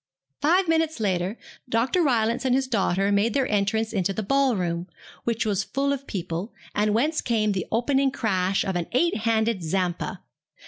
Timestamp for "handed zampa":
9.17-10.23